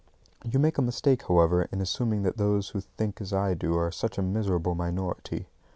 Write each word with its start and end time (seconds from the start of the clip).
You 0.43 0.57
make 0.57 0.79
a 0.79 0.81
mistake, 0.81 1.27
however, 1.27 1.69
in 1.71 1.79
assuming 1.79 2.23
that 2.23 2.37
those 2.37 2.69
who 2.69 2.81
think 2.81 3.21
as 3.21 3.31
I 3.33 3.53
do 3.53 3.75
are 3.77 3.91
such 3.91 4.17
a 4.17 4.23
miserable 4.23 4.73
minority. 4.73 5.45